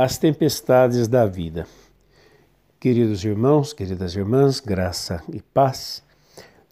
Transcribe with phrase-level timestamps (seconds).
[0.00, 1.66] As tempestades da vida.
[2.78, 6.04] Queridos irmãos, queridas irmãs, graça e paz,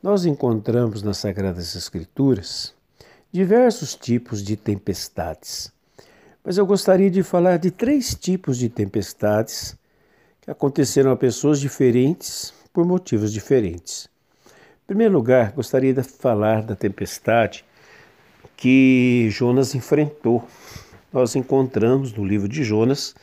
[0.01, 2.73] nós encontramos nas Sagradas Escrituras
[3.33, 5.73] diversos tipos de tempestades.
[6.45, 9.77] Mas eu gostaria de falar de três tipos de tempestades
[10.41, 14.09] que aconteceram a pessoas diferentes por motivos diferentes.
[14.45, 17.65] Em primeiro lugar, gostaria de falar da tempestade
[18.57, 20.47] que Jonas enfrentou
[21.13, 23.15] nós encontramos no livro de Jonas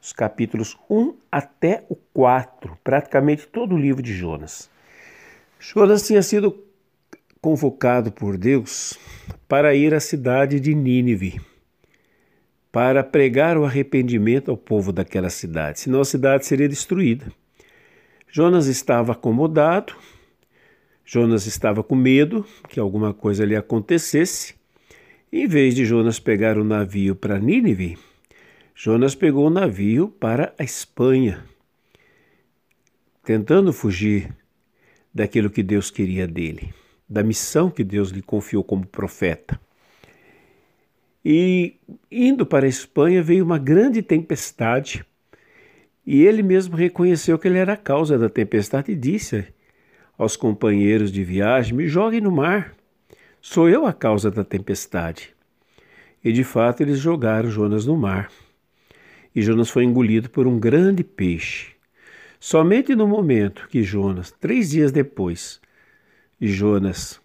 [0.00, 4.70] os capítulos 1 até o 4, praticamente todo o livro de Jonas.
[5.58, 6.64] Jonas tinha sido
[7.40, 8.98] convocado por Deus
[9.48, 11.40] para ir à cidade de Nínive,
[12.70, 17.32] para pregar o arrependimento ao povo daquela cidade, senão a cidade seria destruída.
[18.28, 19.94] Jonas estava acomodado,
[21.04, 24.55] Jonas estava com medo que alguma coisa lhe acontecesse
[25.32, 27.98] em vez de Jonas pegar o navio para Nínive,
[28.74, 31.44] Jonas pegou o navio para a Espanha,
[33.24, 34.30] tentando fugir
[35.12, 36.74] daquilo que Deus queria dele,
[37.08, 39.58] da missão que Deus lhe confiou como profeta.
[41.24, 41.74] E
[42.10, 45.04] indo para a Espanha veio uma grande tempestade,
[46.06, 49.44] e ele mesmo reconheceu que ele era a causa da tempestade e disse
[50.16, 52.76] aos companheiros de viagem: Me joguem no mar.
[53.48, 55.32] Sou eu a causa da tempestade.
[56.22, 58.28] E de fato eles jogaram Jonas no mar.
[59.32, 61.68] E Jonas foi engolido por um grande peixe.
[62.40, 65.60] Somente no momento que Jonas, três dias depois,
[66.40, 67.20] Jonas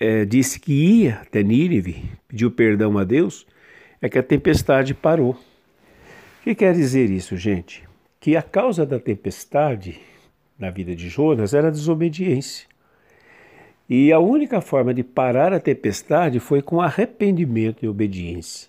[0.00, 3.46] é, disse que ia até Nínive, pediu perdão a Deus,
[4.00, 5.32] é que a tempestade parou.
[5.32, 7.86] O que quer dizer isso, gente?
[8.18, 10.00] Que a causa da tempestade
[10.58, 12.66] na vida de Jonas era a desobediência.
[13.88, 18.68] E a única forma de parar a tempestade foi com arrependimento e obediência.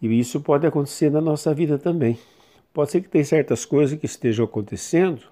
[0.00, 2.18] E isso pode acontecer na nossa vida também.
[2.72, 5.22] Pode ser que tem certas coisas que estejam acontecendo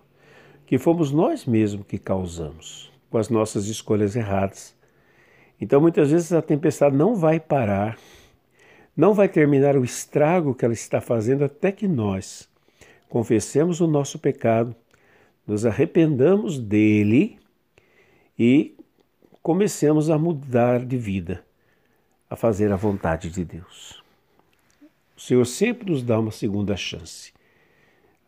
[0.66, 4.74] que fomos nós mesmos que causamos com as nossas escolhas erradas.
[5.60, 7.98] Então muitas vezes a tempestade não vai parar,
[8.96, 12.48] não vai terminar o estrago que ela está fazendo até que nós
[13.08, 14.74] confessemos o nosso pecado,
[15.46, 17.38] nos arrependamos dele
[18.38, 18.77] e
[19.48, 21.42] comecemos a mudar de vida,
[22.28, 24.04] a fazer a vontade de Deus.
[25.16, 27.32] O Senhor sempre nos dá uma segunda chance.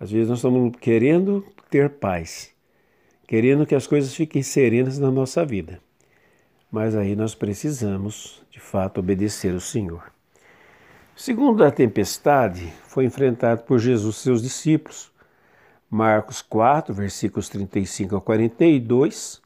[0.01, 2.55] Às vezes nós estamos querendo ter paz,
[3.27, 5.79] querendo que as coisas fiquem serenas na nossa vida.
[6.73, 10.11] Mas aí nós precisamos, de fato, obedecer ao Senhor.
[11.15, 15.13] Segundo a tempestade, foi enfrentado por Jesus e seus discípulos.
[15.91, 19.43] Marcos 4, versículos 35 a 42.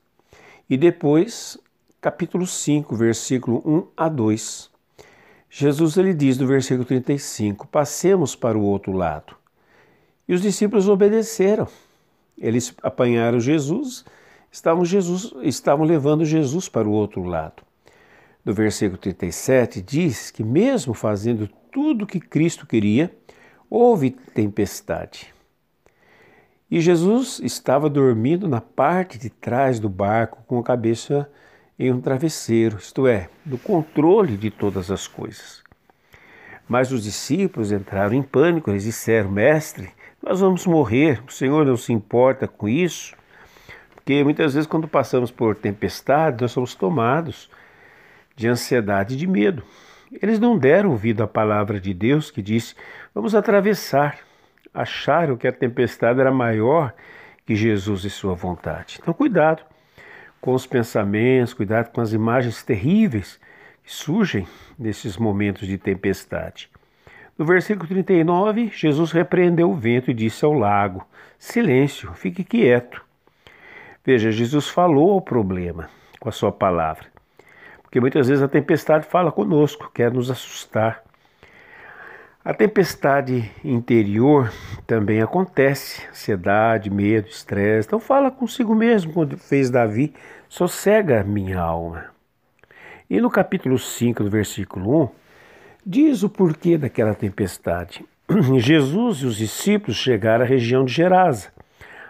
[0.71, 1.59] E depois
[2.04, 4.70] capítulo 5, versículo 1 a 2.
[5.48, 9.34] Jesus ele diz no versículo 35: Passemos para o outro lado.
[10.28, 11.66] E os discípulos obedeceram.
[12.37, 14.04] Eles apanharam Jesus,
[14.53, 17.62] estavam, Jesus, estavam levando Jesus para o outro lado.
[18.44, 23.10] No versículo 37 diz que, mesmo fazendo tudo o que Cristo queria,
[23.70, 25.32] houve tempestade.
[26.70, 31.26] E Jesus estava dormindo na parte de trás do barco com a cabeça
[31.79, 35.62] em um travesseiro, isto é, no controle de todas as coisas.
[36.69, 39.91] Mas os discípulos entraram em pânico, eles disseram: Mestre,
[40.23, 43.15] nós vamos morrer, o Senhor não se importa com isso.
[43.95, 47.51] Porque muitas vezes, quando passamos por tempestade, nós somos tomados
[48.37, 49.62] de ansiedade e de medo.
[50.23, 52.75] Eles não deram ouvido à palavra de Deus que disse:
[53.15, 54.19] Vamos atravessar.
[54.73, 56.93] Acharam que a tempestade era maior
[57.47, 58.99] que Jesus e sua vontade.
[59.01, 59.62] Então, cuidado
[60.44, 63.41] com os pensamentos, cuidado com as imagens terríveis
[63.82, 64.47] que surgem
[64.78, 66.69] nesses momentos de tempestade.
[67.38, 71.03] No versículo 39, Jesus repreendeu o vento e disse ao lago:
[71.38, 73.03] Silêncio, fique quieto.
[74.05, 75.88] Veja, Jesus falou ao problema
[76.21, 77.06] com a sua palavra.
[77.82, 81.03] Porque muitas vezes a tempestade fala conosco, quer nos assustar.
[82.44, 84.52] A tempestade interior
[84.87, 87.88] também acontece, ansiedade, medo, estresse.
[87.88, 90.12] Então fala consigo mesmo, quando fez Davi,
[90.46, 92.05] sossega minha alma.
[93.08, 95.08] E no capítulo 5, do versículo 1,
[95.87, 98.05] diz o porquê daquela tempestade.
[98.58, 101.49] Jesus e os discípulos chegaram à região de Gerasa.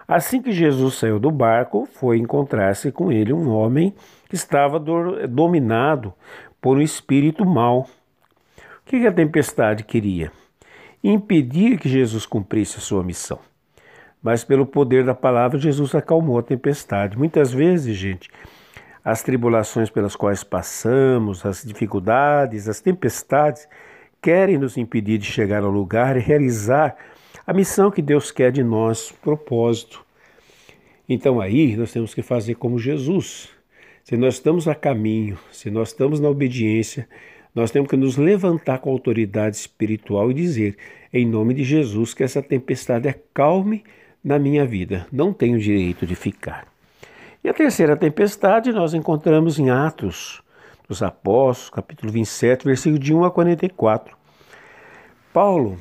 [0.07, 3.95] Assim que Jesus saiu do barco, foi encontrar-se com ele um homem
[4.29, 4.81] que estava
[5.29, 6.13] dominado
[6.61, 7.89] por um espírito mau
[8.85, 10.31] o que a tempestade queria?
[11.03, 13.39] Impedir que Jesus cumprisse a sua missão.
[14.23, 17.17] Mas pelo poder da palavra, Jesus acalmou a tempestade.
[17.17, 18.31] Muitas vezes, gente,
[19.03, 23.67] as tribulações pelas quais passamos, as dificuldades, as tempestades,
[24.21, 26.97] querem nos impedir de chegar ao lugar e realizar
[27.47, 30.05] a missão que Deus quer de nós, propósito.
[31.09, 33.51] Então aí nós temos que fazer como Jesus.
[34.03, 37.09] Se nós estamos a caminho, se nós estamos na obediência,
[37.55, 40.77] nós temos que nos levantar com autoridade espiritual e dizer,
[41.13, 43.85] em nome de Jesus, que essa tempestade acalme
[44.23, 45.07] na minha vida.
[45.13, 46.67] Não tenho direito de ficar.
[47.45, 50.43] E a terceira tempestade nós encontramos em Atos
[50.89, 54.17] dos Apóstolos, capítulo 27, versículo de 1 a 44.
[55.33, 55.79] Paulo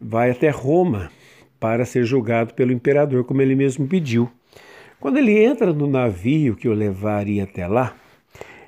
[0.00, 1.10] vai até Roma
[1.60, 4.30] para ser julgado pelo imperador, como ele mesmo pediu.
[4.98, 7.94] Quando ele entra no navio que o levaria até lá,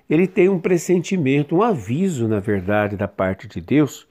[0.09, 4.07] ele tem um pressentimento, um aviso, na verdade, da parte de Deus,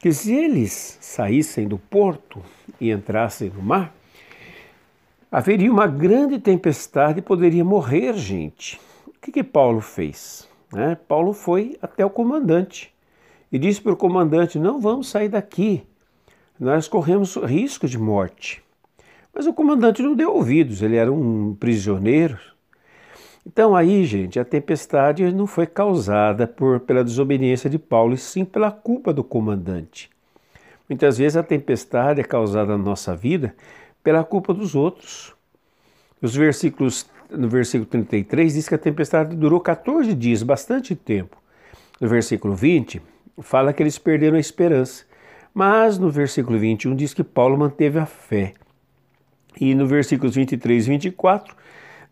[0.00, 2.42] que se eles saíssem do porto
[2.80, 3.94] e entrassem no mar,
[5.30, 8.80] haveria uma grande tempestade e poderia morrer gente.
[9.06, 10.48] O que, que Paulo fez?
[10.72, 10.96] Né?
[11.06, 12.92] Paulo foi até o comandante
[13.50, 15.82] e disse para o comandante: Não vamos sair daqui,
[16.58, 18.62] nós corremos risco de morte.
[19.34, 22.38] Mas o comandante não deu ouvidos, ele era um prisioneiro,
[23.48, 28.44] então aí, gente, a tempestade não foi causada por, pela desobediência de Paulo, e sim
[28.44, 30.10] pela culpa do comandante.
[30.86, 33.54] Muitas vezes a tempestade é causada na nossa vida
[34.04, 35.34] pela culpa dos outros.
[36.20, 41.38] Os versículos, no versículo 33 diz que a tempestade durou 14 dias, bastante tempo.
[41.98, 43.00] No versículo 20
[43.40, 45.04] fala que eles perderam a esperança.
[45.54, 48.52] Mas no versículo 21 diz que Paulo manteve a fé.
[49.58, 51.56] E no versículos 23 e 24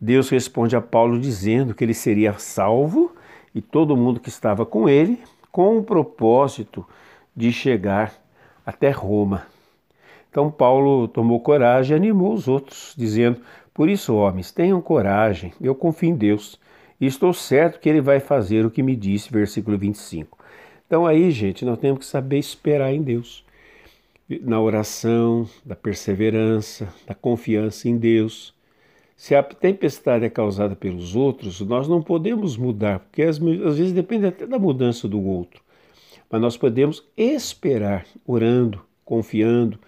[0.00, 3.14] Deus responde a Paulo dizendo que ele seria salvo
[3.54, 5.18] e todo mundo que estava com ele,
[5.50, 6.86] com o propósito
[7.34, 8.12] de chegar
[8.64, 9.46] até Roma.
[10.30, 13.40] Então Paulo tomou coragem e animou os outros, dizendo:
[13.72, 16.60] Por isso, homens, tenham coragem, eu confio em Deus
[17.00, 20.36] e estou certo que ele vai fazer o que me disse, versículo 25.
[20.86, 23.44] Então aí, gente, nós temos que saber esperar em Deus.
[24.42, 28.55] Na oração, da perseverança, da confiança em Deus,
[29.16, 33.92] se a tempestade é causada pelos outros, nós não podemos mudar, porque às, às vezes
[33.92, 35.62] depende até da mudança do outro.
[36.30, 39.78] Mas nós podemos esperar, orando, confiando,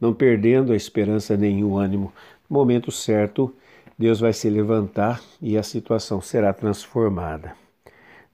[0.00, 2.10] não perdendo a esperança nem o ânimo.
[2.48, 3.54] No momento certo,
[3.98, 7.54] Deus vai se levantar e a situação será transformada.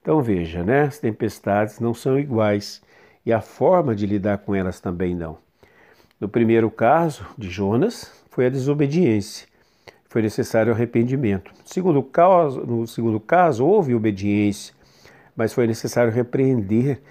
[0.01, 0.83] Então veja, né?
[0.83, 2.81] As tempestades não são iguais
[3.25, 5.37] e a forma de lidar com elas também não.
[6.21, 9.47] No primeiro caso de Jonas, foi a desobediência
[10.15, 11.51] foi necessário arrependimento.
[11.65, 14.73] Segundo caso, no segundo caso, houve obediência,
[15.35, 17.01] mas foi necessário repreender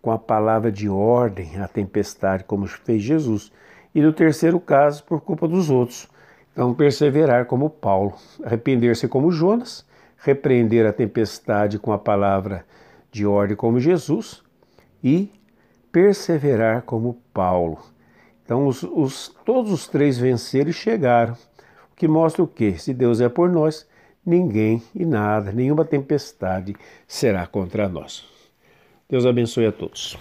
[0.00, 3.50] com a palavra de ordem a tempestade, como fez Jesus.
[3.92, 6.08] E no terceiro caso, por culpa dos outros.
[6.52, 8.14] Então, perseverar como Paulo,
[8.44, 9.84] arrepender-se como Jonas,
[10.18, 12.64] repreender a tempestade com a palavra
[13.10, 14.40] de ordem como Jesus
[15.02, 15.32] e
[15.90, 17.80] perseverar como Paulo.
[18.44, 21.36] Então, os, os, todos os três venceram e chegaram
[22.02, 22.76] que mostra o que?
[22.80, 23.86] Se Deus é por nós,
[24.26, 26.74] ninguém e nada, nenhuma tempestade
[27.06, 28.24] será contra nós.
[29.08, 30.18] Deus abençoe a todos.